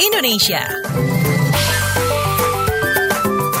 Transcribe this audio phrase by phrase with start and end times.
[0.00, 0.62] Indonesia.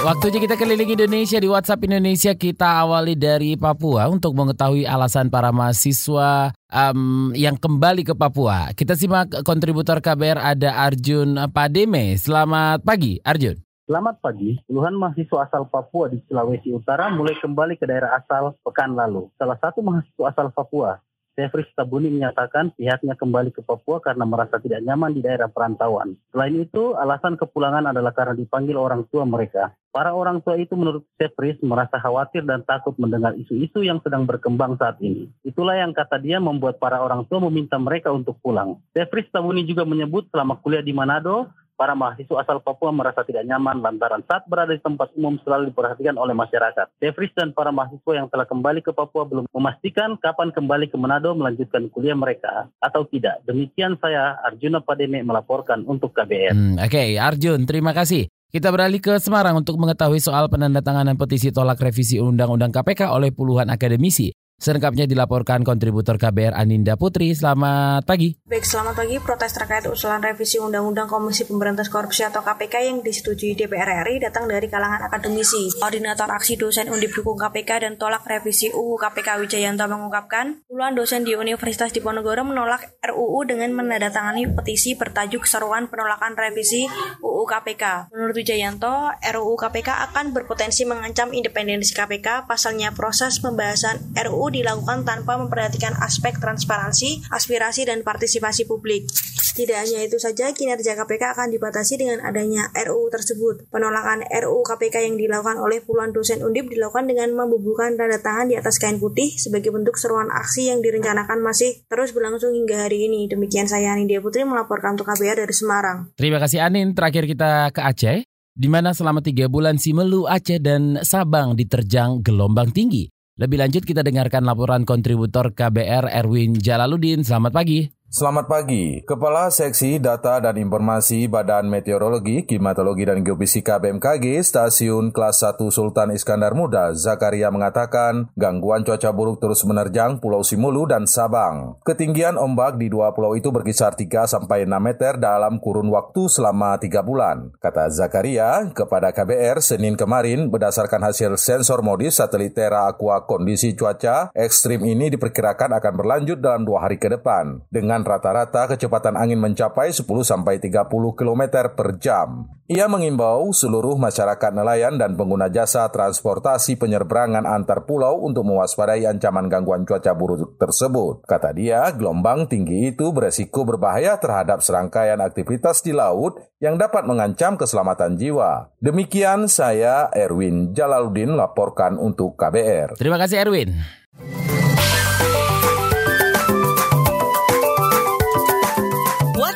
[0.00, 5.52] Waktunya kita keliling Indonesia di WhatsApp Indonesia kita awali dari Papua untuk mengetahui alasan para
[5.52, 8.72] mahasiswa um, yang kembali ke Papua.
[8.72, 12.16] Kita simak kontributor KBR ada Arjun Pademe.
[12.16, 13.60] Selamat pagi Arjun.
[13.90, 18.94] Selamat pagi, puluhan mahasiswa asal Papua di Sulawesi Utara mulai kembali ke daerah asal pekan
[18.94, 19.26] lalu.
[19.34, 21.02] Salah satu mahasiswa asal Papua,
[21.40, 26.20] Jeffrey Stabuni menyatakan pihaknya kembali ke Papua karena merasa tidak nyaman di daerah perantauan.
[26.28, 29.72] Selain itu, alasan kepulangan adalah karena dipanggil orang tua mereka.
[29.88, 34.76] Para orang tua itu menurut Jeffrey merasa khawatir dan takut mendengar isu-isu yang sedang berkembang
[34.76, 35.32] saat ini.
[35.40, 38.76] Itulah yang kata dia membuat para orang tua meminta mereka untuk pulang.
[38.92, 41.48] Jeffrey Stabuni juga menyebut selama kuliah di Manado,
[41.80, 46.20] para mahasiswa asal Papua merasa tidak nyaman lantaran saat berada di tempat umum selalu diperhatikan
[46.20, 46.92] oleh masyarakat.
[47.00, 51.32] Devris dan para mahasiswa yang telah kembali ke Papua belum memastikan kapan kembali ke Manado
[51.32, 53.40] melanjutkan kuliah mereka atau tidak.
[53.48, 56.52] Demikian saya Arjuna Pademe melaporkan untuk KBR.
[56.52, 57.08] Hmm, Oke, okay.
[57.16, 58.28] Arjun, terima kasih.
[58.50, 63.70] Kita beralih ke Semarang untuk mengetahui soal penandatanganan petisi tolak revisi Undang-Undang KPK oleh puluhan
[63.70, 64.34] akademisi.
[64.60, 67.32] Selengkapnya dilaporkan kontributor KBR Aninda Putri.
[67.32, 68.36] Selamat pagi.
[68.44, 69.16] Baik, selamat pagi.
[69.16, 74.44] Protes terkait usulan revisi Undang-Undang Komisi Pemberantas Korupsi atau KPK yang disetujui DPR RI datang
[74.44, 75.72] dari kalangan akademisi.
[75.80, 81.24] Koordinator Aksi Dosen Undip Dukung KPK dan tolak revisi UU KPK Wijayanto mengungkapkan, puluhan dosen
[81.24, 86.84] di Universitas Diponegoro menolak RUU dengan menandatangani petisi bertajuk Seruan Penolakan Revisi
[87.24, 88.12] UU KPK.
[88.12, 95.38] Menurut Wijayanto, RUU KPK akan berpotensi mengancam independensi KPK, pasalnya proses pembahasan RUU dilakukan tanpa
[95.38, 99.06] memperhatikan aspek transparansi, aspirasi, dan partisipasi publik.
[99.50, 103.66] Tidak hanya itu saja, kinerja KPK akan dibatasi dengan adanya RUU tersebut.
[103.68, 108.54] Penolakan RUU KPK yang dilakukan oleh puluhan dosen undip dilakukan dengan membubuhkan tanda tangan di
[108.54, 113.26] atas kain putih sebagai bentuk seruan aksi yang direncanakan masih terus berlangsung hingga hari ini.
[113.26, 116.14] Demikian saya Anindya Putri melaporkan untuk KBR dari Semarang.
[116.14, 116.94] Terima kasih Anin.
[116.94, 118.22] Terakhir kita ke Aceh,
[118.54, 123.10] di mana selama tiga bulan Simelu, Aceh, dan Sabang diterjang gelombang tinggi.
[123.40, 127.24] Lebih lanjut kita dengarkan laporan kontributor KBR Erwin Jalaluddin.
[127.24, 127.99] Selamat pagi.
[128.10, 129.06] Selamat pagi.
[129.06, 136.10] Kepala Seksi Data dan Informasi Badan Meteorologi, Klimatologi dan Geofisika BMKG Stasiun Kelas 1 Sultan
[136.10, 141.78] Iskandar Muda, Zakaria mengatakan gangguan cuaca buruk terus menerjang Pulau Simulu dan Sabang.
[141.86, 146.82] Ketinggian ombak di dua pulau itu berkisar 3 sampai 6 meter dalam kurun waktu selama
[146.82, 147.54] 3 bulan.
[147.62, 154.34] Kata Zakaria kepada KBR Senin kemarin berdasarkan hasil sensor modis satelit Terra Aqua kondisi cuaca
[154.34, 157.62] ekstrim ini diperkirakan akan berlanjut dalam dua hari ke depan.
[157.70, 160.64] Dengan dengan rata-rata kecepatan angin mencapai 10-30
[161.12, 161.42] km
[161.76, 162.48] per jam.
[162.64, 169.52] Ia mengimbau seluruh masyarakat nelayan dan pengguna jasa transportasi penyeberangan antar pulau untuk mewaspadai ancaman
[169.52, 171.28] gangguan cuaca buruk tersebut.
[171.28, 177.60] Kata dia, gelombang tinggi itu beresiko berbahaya terhadap serangkaian aktivitas di laut yang dapat mengancam
[177.60, 178.72] keselamatan jiwa.
[178.80, 182.96] Demikian saya Erwin Jalaluddin laporkan untuk KBR.
[182.96, 183.76] Terima kasih Erwin.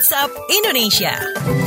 [0.05, 1.64] WhatsApp Indonesia.